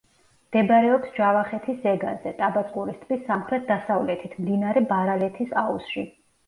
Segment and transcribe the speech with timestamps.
[0.45, 6.13] მდებარეობს ჯავახეთის ზეგანზე, ტაბაწყურის ტბის სამხრეთ–დასავლეთით, მდინარე ბარალეთის აუზში.